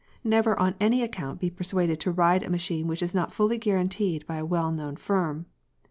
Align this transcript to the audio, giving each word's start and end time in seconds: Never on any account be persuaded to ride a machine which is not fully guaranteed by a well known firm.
Never 0.23 0.57
on 0.59 0.73
any 0.79 1.03
account 1.03 1.39
be 1.39 1.51
persuaded 1.51 1.99
to 1.99 2.11
ride 2.11 2.41
a 2.41 2.49
machine 2.49 2.87
which 2.87 3.03
is 3.03 3.13
not 3.13 3.31
fully 3.31 3.59
guaranteed 3.59 4.25
by 4.25 4.37
a 4.37 4.45
well 4.47 4.71
known 4.71 4.95
firm. 4.95 5.45